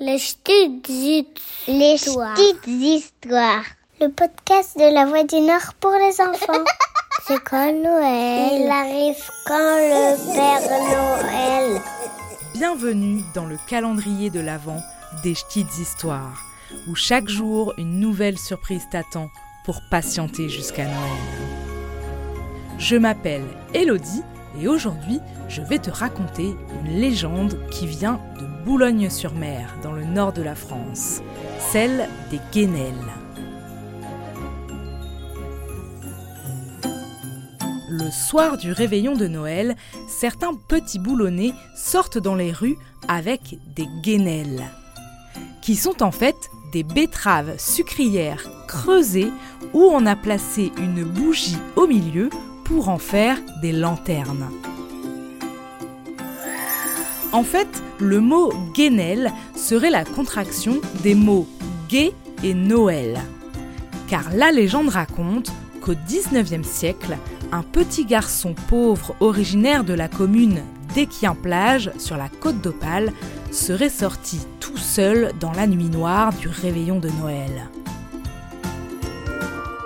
Les 0.00 0.16
petites 0.16 1.40
Les 1.68 1.94
histoires. 1.94 2.34
petites 2.34 2.66
histoires. 2.66 3.64
Le 4.00 4.08
podcast 4.08 4.78
de 4.78 4.94
la 4.94 5.04
Voix 5.04 5.24
du 5.24 5.40
Nord 5.40 5.74
pour 5.78 5.92
les 5.92 6.20
enfants. 6.20 6.64
C'est 7.26 7.42
quand 7.44 7.72
Noël 7.72 8.62
Il 8.62 8.70
arrive 8.70 9.22
quand 9.46 9.76
le 9.76 10.34
Père 10.34 10.70
Noël 10.70 11.80
Bienvenue 12.54 13.22
dans 13.34 13.44
le 13.44 13.58
calendrier 13.68 14.30
de 14.30 14.40
l'Avent 14.40 14.80
des 15.22 15.34
petites 15.34 15.78
histoires, 15.78 16.42
où 16.88 16.94
chaque 16.94 17.28
jour 17.28 17.74
une 17.76 18.00
nouvelle 18.00 18.38
surprise 18.38 18.86
t'attend 18.90 19.28
pour 19.66 19.80
patienter 19.90 20.48
jusqu'à 20.48 20.84
Noël. 20.84 21.20
Je 22.78 22.96
m'appelle 22.96 23.44
Elodie 23.74 24.22
et 24.58 24.68
aujourd'hui 24.68 25.20
je 25.48 25.62
vais 25.62 25.78
te 25.78 25.90
raconter 25.90 26.54
une 26.84 27.00
légende 27.00 27.58
qui 27.70 27.86
vient 27.86 28.20
de 28.38 28.64
Boulogne-sur-Mer, 28.64 29.76
dans 29.82 29.92
le 29.92 30.04
nord 30.04 30.32
de 30.32 30.42
la 30.42 30.54
France, 30.54 31.20
celle 31.58 32.08
des 32.30 32.40
Guénelles. 32.52 32.94
Le 37.88 38.10
soir 38.10 38.56
du 38.56 38.72
réveillon 38.72 39.16
de 39.16 39.26
Noël, 39.26 39.76
certains 40.08 40.54
petits 40.54 40.98
boulonnais 40.98 41.52
sortent 41.74 42.18
dans 42.18 42.34
les 42.34 42.52
rues 42.52 42.76
avec 43.08 43.58
des 43.74 43.88
guénelles, 44.02 44.64
qui 45.60 45.74
sont 45.74 46.02
en 46.02 46.12
fait 46.12 46.36
des 46.72 46.84
betteraves 46.84 47.58
sucrières 47.58 48.48
creusées 48.68 49.32
où 49.74 49.82
on 49.82 50.06
a 50.06 50.16
placé 50.16 50.70
une 50.78 51.02
bougie 51.02 51.58
au 51.76 51.86
milieu 51.86 52.30
pour 52.70 52.88
en 52.88 52.98
faire 52.98 53.36
des 53.60 53.72
lanternes. 53.72 54.48
En 57.32 57.42
fait, 57.42 57.68
le 57.98 58.20
mot 58.20 58.52
guénelle 58.74 59.32
serait 59.56 59.90
la 59.90 60.04
contraction 60.04 60.80
des 61.02 61.16
mots 61.16 61.48
gai 61.88 62.12
et 62.44 62.54
Noël. 62.54 63.18
Car 64.06 64.30
la 64.32 64.52
légende 64.52 64.88
raconte 64.88 65.52
qu'au 65.80 65.94
19e 65.94 66.62
siècle, 66.62 67.18
un 67.50 67.62
petit 67.62 68.04
garçon 68.04 68.54
pauvre 68.68 69.16
originaire 69.18 69.82
de 69.82 69.94
la 69.94 70.06
commune 70.06 70.62
d'Équien-Plage 70.94 71.90
sur 71.98 72.16
la 72.16 72.28
côte 72.28 72.60
d'Opale 72.60 73.12
serait 73.50 73.90
sorti 73.90 74.40
tout 74.60 74.76
seul 74.76 75.32
dans 75.40 75.52
la 75.52 75.66
nuit 75.66 75.88
noire 75.88 76.32
du 76.32 76.46
réveillon 76.46 77.00
de 77.00 77.08
Noël. 77.20 77.68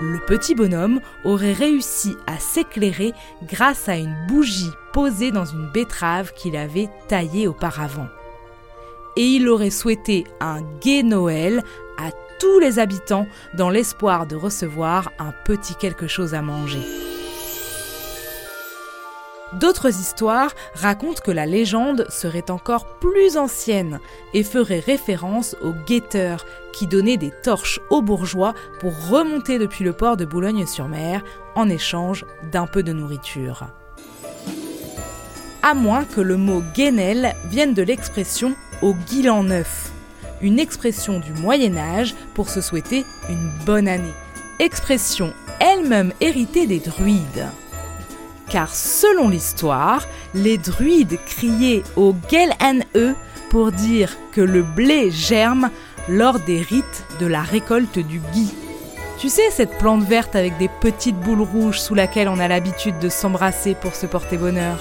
Le 0.00 0.18
petit 0.20 0.54
bonhomme 0.54 1.00
aurait 1.24 1.52
réussi 1.52 2.16
à 2.28 2.38
s'éclairer 2.38 3.12
grâce 3.42 3.88
à 3.88 3.96
une 3.96 4.14
bougie 4.28 4.70
posée 4.92 5.32
dans 5.32 5.44
une 5.44 5.68
betterave 5.72 6.32
qu'il 6.34 6.56
avait 6.56 6.88
taillée 7.08 7.48
auparavant. 7.48 8.06
Et 9.16 9.24
il 9.24 9.48
aurait 9.48 9.70
souhaité 9.70 10.24
un 10.40 10.62
gai 10.80 11.02
Noël 11.02 11.64
à 11.98 12.10
tous 12.38 12.60
les 12.60 12.78
habitants 12.78 13.26
dans 13.54 13.70
l'espoir 13.70 14.28
de 14.28 14.36
recevoir 14.36 15.10
un 15.18 15.32
petit 15.44 15.74
quelque 15.74 16.06
chose 16.06 16.34
à 16.34 16.42
manger. 16.42 16.86
D'autres 19.54 19.88
histoires 19.88 20.52
racontent 20.74 21.22
que 21.24 21.30
la 21.30 21.46
légende 21.46 22.06
serait 22.10 22.50
encore 22.50 22.98
plus 22.98 23.38
ancienne 23.38 23.98
et 24.34 24.42
ferait 24.42 24.80
référence 24.80 25.56
aux 25.62 25.72
guetteurs 25.72 26.44
qui 26.72 26.86
donnaient 26.86 27.16
des 27.16 27.32
torches 27.42 27.80
aux 27.88 28.02
bourgeois 28.02 28.54
pour 28.78 28.92
remonter 29.08 29.58
depuis 29.58 29.84
le 29.84 29.94
port 29.94 30.18
de 30.18 30.26
Boulogne-sur-Mer 30.26 31.24
en 31.54 31.68
échange 31.70 32.26
d'un 32.52 32.66
peu 32.66 32.82
de 32.82 32.92
nourriture. 32.92 33.68
À 35.62 35.74
moins 35.74 36.04
que 36.04 36.20
le 36.20 36.36
mot 36.36 36.62
guénel 36.74 37.34
vienne 37.46 37.74
de 37.74 37.82
l'expression 37.82 38.54
au 38.82 38.94
guilan 38.94 39.44
neuf, 39.44 39.90
une 40.40 40.58
expression 40.58 41.20
du 41.20 41.32
Moyen 41.32 41.76
Âge 41.76 42.14
pour 42.34 42.50
se 42.50 42.60
souhaiter 42.60 43.04
une 43.28 43.50
bonne 43.64 43.88
année, 43.88 44.14
expression 44.58 45.32
elle-même 45.58 46.12
héritée 46.20 46.66
des 46.66 46.78
druides 46.80 47.48
car 48.50 48.74
selon 48.74 49.28
l'histoire, 49.28 50.06
les 50.34 50.58
druides 50.58 51.18
criaient 51.26 51.82
au 51.96 52.14
Gel-en-E 52.30 53.14
pour 53.50 53.72
dire 53.72 54.16
que 54.32 54.40
le 54.40 54.62
blé 54.62 55.10
germe 55.10 55.70
lors 56.08 56.38
des 56.40 56.60
rites 56.60 57.04
de 57.20 57.26
la 57.26 57.42
récolte 57.42 57.98
du 57.98 58.20
gui. 58.32 58.52
Tu 59.18 59.28
sais, 59.28 59.50
cette 59.50 59.76
plante 59.78 60.04
verte 60.04 60.36
avec 60.36 60.56
des 60.58 60.70
petites 60.80 61.18
boules 61.18 61.42
rouges 61.42 61.80
sous 61.80 61.94
laquelle 61.94 62.28
on 62.28 62.38
a 62.38 62.48
l'habitude 62.48 62.98
de 63.00 63.08
s'embrasser 63.08 63.74
pour 63.74 63.94
se 63.94 64.06
porter 64.06 64.36
bonheur. 64.36 64.78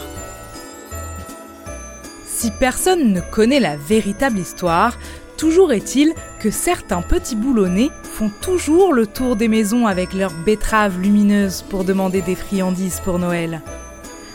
Si 2.26 2.52
personne 2.52 3.14
ne 3.14 3.22
connaît 3.22 3.60
la 3.60 3.78
véritable 3.78 4.38
histoire, 4.38 4.98
toujours 5.38 5.72
est-il 5.72 6.14
que 6.40 6.50
certains 6.50 7.02
petits 7.02 7.36
boulonnais 7.36 7.90
font 8.04 8.32
toujours 8.42 8.94
le 8.94 9.06
tour 9.06 9.36
des 9.36 9.48
maisons 9.48 9.86
avec 9.86 10.14
leurs 10.14 10.34
betteraves 10.34 11.00
lumineuses 11.00 11.64
pour 11.70 11.84
demander 11.84 12.22
des 12.22 12.36
friandises 12.36 13.00
pour 13.00 13.20
Noël. 13.20 13.62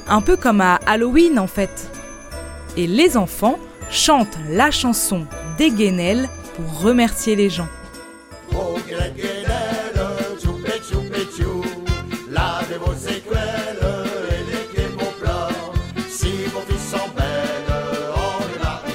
Un 0.09 0.21
peu 0.21 0.37
comme 0.37 0.61
à 0.61 0.77
Halloween 0.87 1.39
en 1.39 1.47
fait. 1.49 1.91
Et 2.77 2.87
les 2.87 3.17
enfants 3.17 3.59
chantent 3.91 4.39
la 4.49 4.71
chanson 4.71 5.27
des 5.59 5.71
Guénelles 5.71 6.29
pour 6.55 6.83
remercier 6.83 7.37
les 7.37 7.51
gens. 7.51 7.69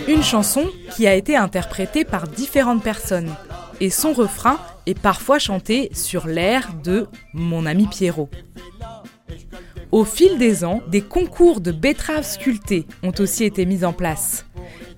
Une 0.07 0.23
chanson 0.23 0.65
qui 0.97 1.05
a 1.05 1.13
été 1.13 1.35
interprétée 1.35 2.05
par 2.05 2.27
différentes 2.27 2.81
personnes. 2.81 3.29
Et 3.79 3.91
son 3.91 4.13
refrain 4.13 4.57
est 4.87 4.99
parfois 4.99 5.37
chanté 5.37 5.91
sur 5.93 6.25
l'air 6.25 6.73
de 6.83 7.05
Mon 7.35 7.67
ami 7.67 7.85
Pierrot. 7.85 8.31
Au 9.91 10.05
fil 10.05 10.39
des 10.39 10.65
ans, 10.65 10.81
des 10.87 11.01
concours 11.01 11.61
de 11.61 11.71
betteraves 11.71 12.25
sculptées 12.25 12.87
ont 13.03 13.13
aussi 13.19 13.43
été 13.43 13.67
mis 13.67 13.85
en 13.85 13.93
place. 13.93 14.47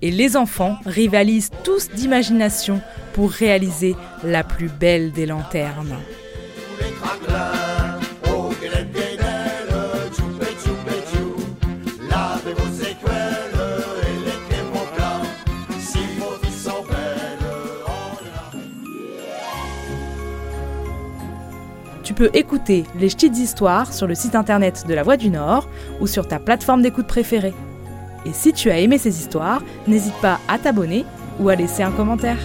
Et 0.00 0.10
les 0.10 0.38
enfants 0.38 0.78
rivalisent 0.86 1.50
tous 1.64 1.90
d'imagination 1.90 2.80
pour 3.12 3.30
réaliser 3.30 3.94
la 4.24 4.42
plus 4.42 4.70
belle 4.70 5.12
des 5.12 5.26
lanternes. 5.26 5.98
Peux 22.20 22.30
écouter 22.34 22.84
les 22.96 23.06
petites 23.06 23.38
histoires 23.38 23.94
sur 23.94 24.06
le 24.06 24.14
site 24.14 24.34
internet 24.34 24.84
de 24.86 24.92
La 24.92 25.02
Voix 25.02 25.16
du 25.16 25.30
Nord 25.30 25.66
ou 26.02 26.06
sur 26.06 26.28
ta 26.28 26.38
plateforme 26.38 26.82
d'écoute 26.82 27.06
préférée. 27.06 27.54
Et 28.26 28.34
si 28.34 28.52
tu 28.52 28.70
as 28.70 28.78
aimé 28.78 28.98
ces 28.98 29.20
histoires, 29.20 29.62
n'hésite 29.88 30.20
pas 30.20 30.38
à 30.46 30.58
t'abonner 30.58 31.06
ou 31.38 31.48
à 31.48 31.54
laisser 31.54 31.82
un 31.82 31.92
commentaire. 31.92 32.36